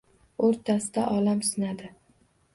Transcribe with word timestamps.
O’rtasida 0.47 1.03
olam 1.19 1.45
sinadi. 1.51 1.93